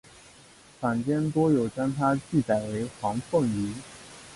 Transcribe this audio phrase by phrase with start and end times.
[0.79, 3.71] 坊间多有将她记载为黄凤仪。